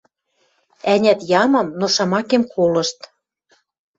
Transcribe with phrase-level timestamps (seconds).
[0.93, 2.97] Ӓнят, ямам, но шамакем колышт: